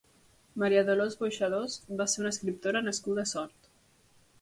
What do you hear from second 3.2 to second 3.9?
a Sort.